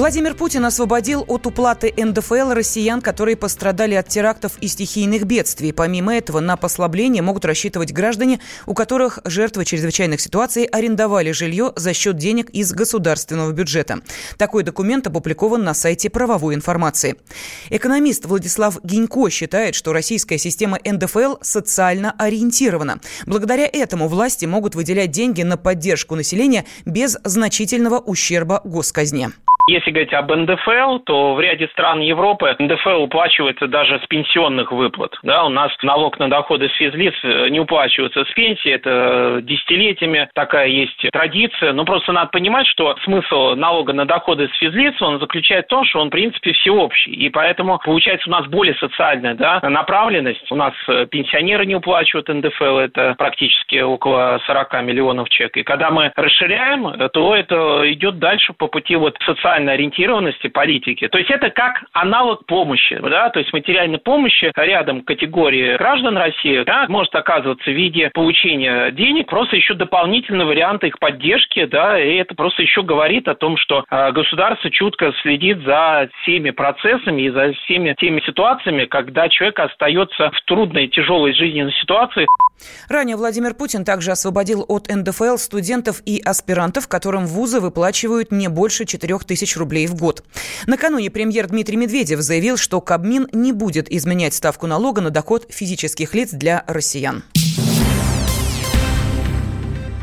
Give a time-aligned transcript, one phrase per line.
[0.00, 5.74] Владимир Путин освободил от уплаты НДФЛ россиян, которые пострадали от терактов и стихийных бедствий.
[5.74, 11.92] Помимо этого, на послабление могут рассчитывать граждане, у которых жертвы чрезвычайных ситуаций арендовали жилье за
[11.92, 14.00] счет денег из государственного бюджета.
[14.38, 17.16] Такой документ опубликован на сайте правовой информации.
[17.68, 23.00] Экономист Владислав Гинько считает, что российская система НДФЛ социально ориентирована.
[23.26, 29.32] Благодаря этому власти могут выделять деньги на поддержку населения без значительного ущерба госказне.
[29.68, 35.16] Если говорить об НДФЛ, то в ряде стран Европы НДФЛ уплачивается даже с пенсионных выплат.
[35.22, 40.28] Да, у нас налог на доходы с физлиц э, не уплачивается с пенсии, это десятилетиями
[40.34, 41.72] такая есть традиция.
[41.72, 45.84] Но просто надо понимать, что смысл налога на доходы с физлиц, он заключается в том,
[45.84, 47.12] что он, в принципе, всеобщий.
[47.12, 50.50] И поэтому получается у нас более социальная да, направленность.
[50.50, 55.56] У нас э, пенсионеры не уплачивают НДФЛ, это практически около 40 миллионов человек.
[55.58, 60.48] И когда мы расширяем, э, то это идет дальше по пути вот социальной социальной ориентированности
[60.48, 61.08] политики.
[61.08, 66.62] То есть это как аналог помощи, да, то есть материальной помощи рядом категории граждан России
[66.64, 72.16] да, может оказываться в виде получения денег, просто еще дополнительный вариант их поддержки, да, и
[72.16, 77.30] это просто еще говорит о том, что э, государство чутко следит за всеми процессами и
[77.30, 82.26] за всеми теми ситуациями, когда человек остается в трудной, тяжелой жизненной ситуации.
[82.88, 88.84] Ранее Владимир Путин также освободил от НДФЛ студентов и аспирантов, которым вузы выплачивают не больше
[88.84, 90.24] 4 тысяч рублей в год.
[90.66, 96.14] Накануне премьер Дмитрий Медведев заявил, что Кабмин не будет изменять ставку налога на доход физических
[96.14, 97.24] лиц для россиян.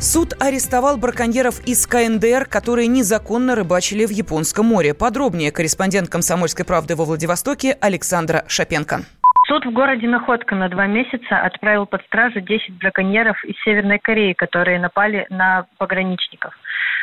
[0.00, 4.94] Суд арестовал браконьеров из КНДР, которые незаконно рыбачили в Японском море.
[4.94, 9.04] Подробнее корреспондент «Комсомольской правды» во Владивостоке Александра Шапенко.
[9.48, 14.34] Суд в городе Находка на два месяца отправил под стражу 10 браконьеров из Северной Кореи,
[14.34, 16.52] которые напали на пограничников.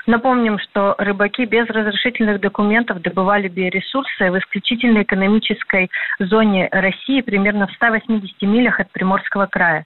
[0.05, 7.71] Напомним, что рыбаки без разрешительных документов добывали биоресурсы в исключительной экономической зоне России примерно в
[7.71, 9.85] 180 милях от Приморского края.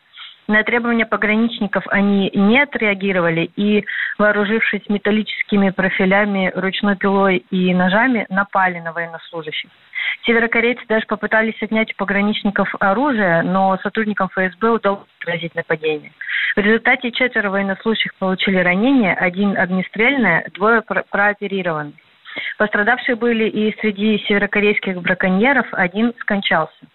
[0.49, 3.85] На требования пограничников они не отреагировали и,
[4.17, 9.69] вооружившись металлическими профилями, ручной пилой и ножами, напали на военнослужащих.
[10.25, 16.13] Северокорейцы даже попытались отнять у пограничников оружие, но сотрудникам ФСБ удалось отразить нападение.
[16.55, 21.93] В результате четверо военнослужащих получили ранения, один огнестрельное, двое прооперированы.
[22.57, 26.87] Пострадавшие были и среди северокорейских браконьеров, один скончался.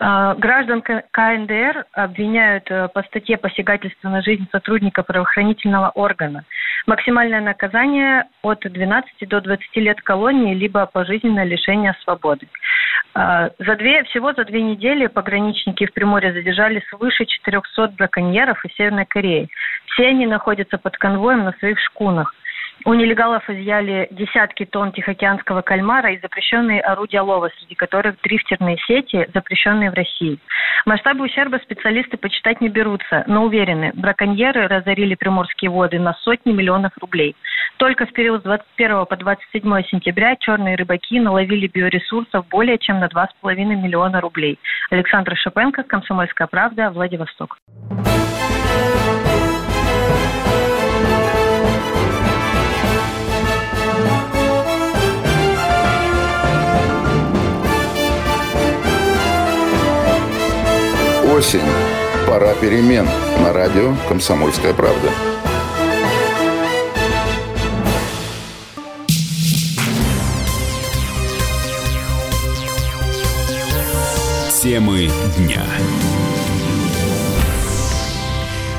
[0.00, 6.44] А, граждан КНДР обвиняют э, по статье посягательства на жизнь сотрудника правоохранительного органа.
[6.86, 12.48] Максимальное наказание от 12 до 20 лет колонии, либо пожизненное лишение свободы.
[13.14, 18.74] А, за две, всего за две недели пограничники в Приморье задержали свыше 400 браконьеров из
[18.74, 19.48] Северной Кореи.
[19.86, 22.34] Все они находятся под конвоем на своих шкунах.
[22.84, 29.26] У нелегалов изъяли десятки тонн тихоокеанского кальмара и запрещенные орудия лова, среди которых дрифтерные сети,
[29.32, 30.38] запрещенные в России.
[30.84, 36.92] Масштабы ущерба специалисты почитать не берутся, но уверены, браконьеры разорили приморские воды на сотни миллионов
[37.00, 37.34] рублей.
[37.78, 43.06] Только в период с 21 по 27 сентября черные рыбаки наловили биоресурсов более чем на
[43.06, 44.58] 2,5 миллиона рублей.
[44.90, 47.56] Александр Шапенко, Комсомольская правда, Владивосток.
[61.46, 61.60] Осень.
[62.26, 63.06] Пора перемен.
[63.42, 65.10] На радио «Комсомольская правда».
[74.62, 75.62] Темы дня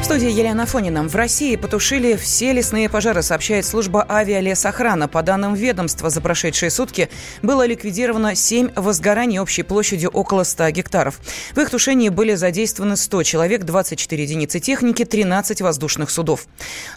[0.06, 1.02] студии Елена Афонина.
[1.08, 5.08] В России потушили все лесные пожары, сообщает служба авиалесохрана.
[5.08, 7.10] По данным ведомства, за прошедшие сутки
[7.42, 11.20] было ликвидировано 7 возгораний общей площадью около 100 гектаров.
[11.56, 16.46] В их тушении были задействованы 100 человек, 24 единицы техники, 13 воздушных судов.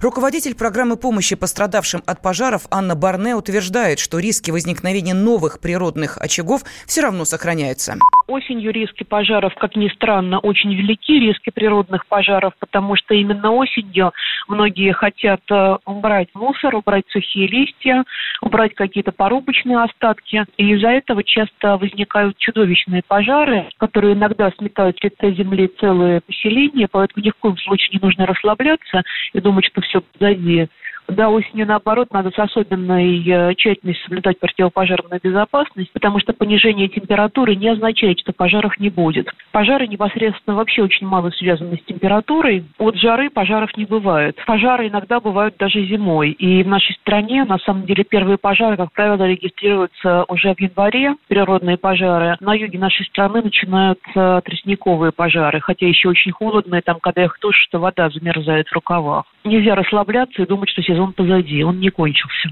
[0.03, 6.63] Руководитель программы помощи пострадавшим от пожаров Анна Барне утверждает, что риски возникновения новых природных очагов
[6.85, 7.97] все равно сохраняются.
[8.27, 14.13] Осенью риски пожаров, как ни странно, очень велики, риски природных пожаров, потому что именно осенью
[14.47, 18.05] многие хотят э, убрать мусор, убрать сухие листья,
[18.41, 20.45] убрать какие-то порубочные остатки.
[20.57, 26.89] И из-за этого часто возникают чудовищные пожары, которые иногда сметают с лица земли целые поселения,
[26.91, 29.03] поэтому ни в коем случае не нужно расслабляться
[29.33, 30.69] и думать, что все позади
[31.09, 37.57] Да, осенью, наоборот, надо с особенной э, тщательностью соблюдать противопожарную безопасность, потому что понижение температуры
[37.57, 39.27] не означает, что пожаров не будет.
[39.51, 42.67] Пожары непосредственно вообще очень мало связаны с температурой.
[42.79, 44.37] От жары пожаров не бывает.
[44.47, 46.33] Пожары иногда бывают даже зимой.
[46.33, 51.15] И в нашей стране, на самом деле, первые пожары, как правило, регистрируются уже в январе,
[51.27, 52.37] природные пожары.
[52.41, 57.39] На юге нашей страны начинаются тростниковые пожары, хотя еще очень холодно, и там, когда их
[57.41, 59.25] тушишь, что вода замерзает в рукавах.
[59.49, 62.51] Нельзя расслабляться и думать, что сезон позади, он не кончился.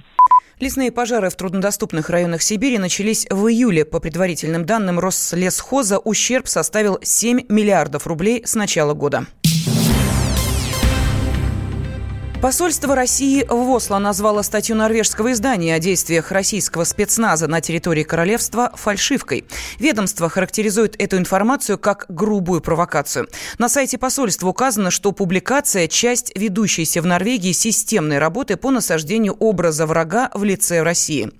[0.58, 3.84] Лесные пожары в труднодоступных районах Сибири начались в июле.
[3.84, 9.26] По предварительным данным Рослесхоза, ущерб составил 7 миллиардов рублей с начала года.
[12.42, 18.72] Посольство России в Осло назвало статью норвежского издания о действиях российского спецназа на территории королевства
[18.74, 19.46] фальшивкой.
[19.78, 23.26] Ведомство характеризует эту информацию как грубую провокацию.
[23.58, 29.86] На сайте посольства указано, что публикация– часть ведущейся в Норвегии системной работы по насаждению образа
[29.86, 31.30] врага в лице России.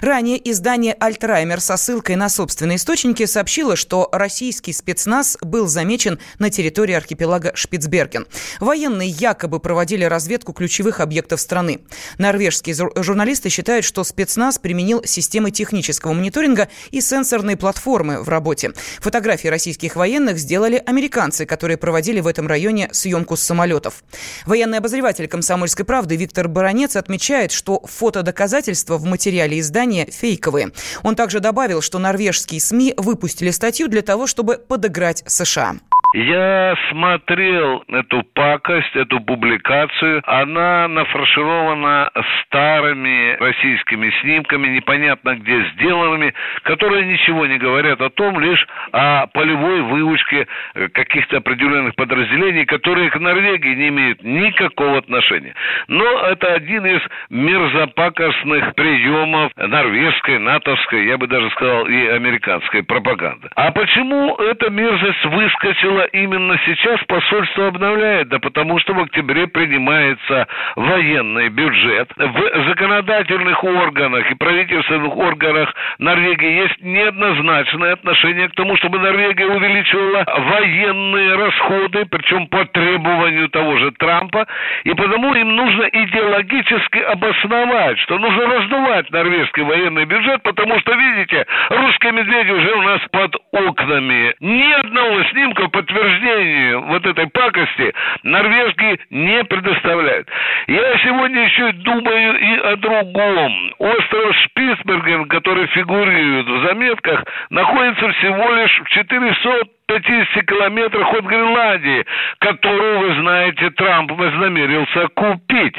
[0.00, 6.48] Ранее издание «Альтраймер» со ссылкой на собственные источники сообщило, что российский спецназ был замечен на
[6.48, 8.26] территории архипелага Шпицберген.
[8.58, 11.80] Военные якобы проводили разведку разведку ключевых объектов страны.
[12.18, 18.72] Норвежские журналисты считают, что спецназ применил системы технического мониторинга и сенсорные платформы в работе.
[19.00, 24.04] Фотографии российских военных сделали американцы, которые проводили в этом районе съемку с самолетов.
[24.46, 30.70] Военный обозреватель «Комсомольской правды» Виктор Баранец отмечает, что фотодоказательства в материале издания фейковые.
[31.02, 35.76] Он также добавил, что норвежские СМИ выпустили статью для того, чтобы подыграть США.
[36.16, 40.22] Я смотрел эту пакость, эту публикацию.
[40.24, 42.10] Она нафарширована
[42.40, 46.32] старыми российскими снимками, непонятно где сделанными,
[46.62, 50.46] которые ничего не говорят о том, лишь о полевой выучке
[50.94, 55.52] каких-то определенных подразделений, которые к Норвегии не имеют никакого отношения.
[55.86, 63.50] Но это один из мерзопакостных приемов норвежской, натовской, я бы даже сказал, и американской пропаганды.
[63.54, 68.28] А почему эта мерзость выскочила именно сейчас посольство обновляет?
[68.28, 72.08] Да потому что в октябре принимается военный бюджет.
[72.16, 80.24] В законодательных органах и правительственных органах Норвегии есть неоднозначное отношение к тому, чтобы Норвегия увеличивала
[80.26, 84.46] военные расходы, причем по требованию того же Трампа,
[84.84, 91.46] и потому им нужно идеологически обосновать, что нужно раздувать норвежский военный бюджет, потому что, видите,
[91.70, 94.34] русские медведи уже у нас под окнами.
[94.40, 100.28] Ни одного снимка подтверждения подтверждению вот этой пакости норвежки не предоставляют.
[100.66, 103.74] Я сегодня еще думаю и о другом.
[103.78, 112.04] Остров Шпицберген, который фигурирует в заметках, находится всего лишь в 400 50 километрах от Гренландии,
[112.40, 115.76] которую, вы знаете, Трамп вознамерился купить.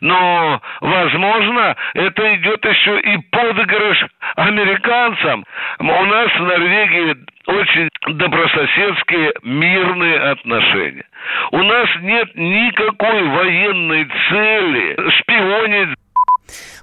[0.00, 4.06] Но, возможно, это идет еще и подыгрыш
[4.36, 5.44] американцам.
[5.78, 7.16] У нас в Норвегии
[7.46, 11.04] очень добрососедские мирные отношения.
[11.50, 15.98] У нас нет никакой военной цели шпионить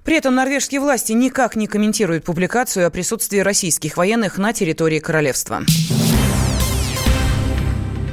[0.06, 5.62] при этом норвежские власти никак не комментируют публикацию о присутствии российских военных на территории королевства.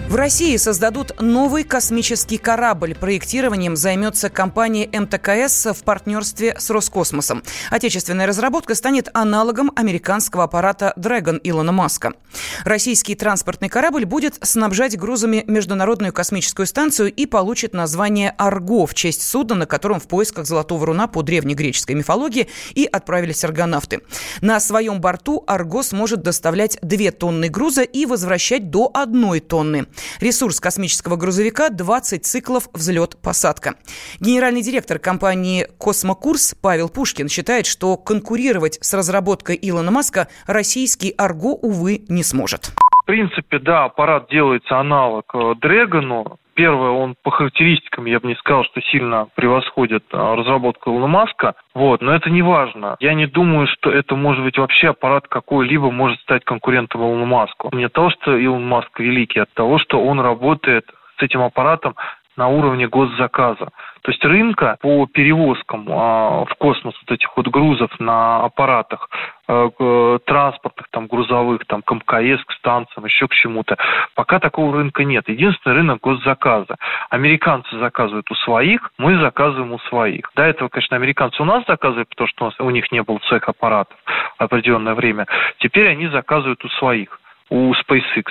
[0.08, 2.94] В России создадут новый космический корабль.
[2.94, 7.42] Проектированием займется компания МТКС в партнерстве с Роскосмосом.
[7.70, 12.12] Отечественная разработка станет аналогом американского аппарата Dragon Илона Маска.
[12.64, 19.22] Российский транспортный корабль будет снабжать грузами Международную космическую станцию и получит название «Арго» в честь
[19.22, 22.46] судна, на котором в поисках золотого руна по древнегреческой мифологии
[22.76, 24.02] и отправились аргонавты.
[24.40, 29.86] На своем борту «Арго» сможет доставлять 2 тонны груза и возвращать до 1 тонны.
[30.20, 33.74] Ресурс космического грузовика– 20 циклов взлет-посадка.
[34.20, 41.54] Генеральный директор компании «Космокурс» Павел Пушкин считает, что конкурировать с разработкой Илона Маска российский «Арго»,
[41.54, 42.72] увы, не сможет.
[43.02, 48.34] В принципе, да, аппарат делается аналог э, Дрэгону, Первое, он по характеристикам, я бы не
[48.36, 51.54] сказал, что сильно превосходит а, разработку Илона Маска.
[51.74, 52.96] Вот, но это не важно.
[52.98, 57.68] Я не думаю, что это может быть вообще аппарат какой-либо может стать конкурентом Илону Маску.
[57.74, 60.86] Не от того, что Илон Маск великий, а от того, что он работает
[61.18, 61.94] с этим аппаратом
[62.36, 63.68] на уровне госзаказа.
[64.02, 69.10] То есть рынка по перевозкам а, в космос вот этих вот грузов на аппаратах
[69.46, 73.76] транспортных, там, грузовых, там, к МКС, к станциям, еще к чему-то,
[74.14, 75.28] пока такого рынка нет.
[75.28, 76.76] Единственный рынок госзаказа.
[77.10, 80.30] Американцы заказывают у своих, мы заказываем у своих.
[80.34, 83.18] До этого, конечно, американцы у нас заказывали, потому что у, нас, у них не было
[83.28, 83.96] цех аппаратов
[84.38, 85.26] определенное время.
[85.58, 87.20] Теперь они заказывают у своих.
[87.48, 88.24] У SpaceX.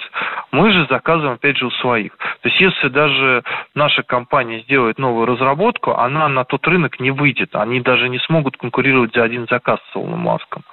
[0.51, 2.15] Мы же заказываем, опять же, у своих.
[2.17, 3.43] То есть, если даже
[3.73, 7.55] наша компания сделает новую разработку, она на тот рынок не выйдет.
[7.55, 10.63] Они даже не смогут конкурировать за один заказ с Илоном Маском.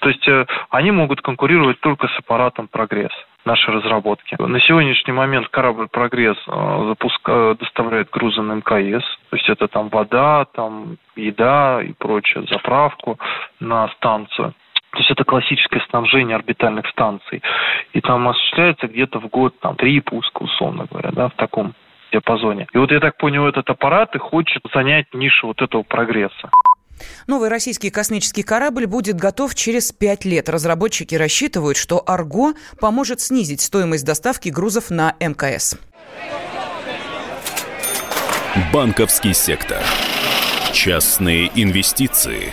[0.00, 3.12] То есть, э, они могут конкурировать только с аппаратом «Прогресс»
[3.44, 4.36] наши разработки.
[4.40, 7.56] На сегодняшний момент корабль «Прогресс» э, запуска...
[7.58, 13.18] доставляет грузы на МКС, то есть это там вода, там еда и прочее, заправку
[13.60, 14.54] на станцию.
[14.92, 17.42] То есть это классическое снабжение орбитальных станций.
[17.94, 21.74] И там осуществляется где-то в год там, три пуска, условно говоря, да, в таком
[22.12, 22.66] диапазоне.
[22.74, 26.50] И вот я так понял, этот аппарат и хочет занять нишу вот этого прогресса.
[27.26, 30.50] Новый российский космический корабль будет готов через пять лет.
[30.50, 35.78] Разработчики рассчитывают, что «Арго» поможет снизить стоимость доставки грузов на МКС.
[38.72, 39.78] Банковский сектор.
[40.72, 42.52] Частные инвестиции.